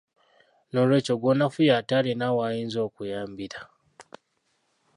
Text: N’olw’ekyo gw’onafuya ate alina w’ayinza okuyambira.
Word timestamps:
N’olw’ekyo 0.71 1.13
gw’onafuya 1.21 1.73
ate 1.79 1.93
alina 1.99 2.27
w’ayinza 2.35 2.79
okuyambira. 2.87 3.59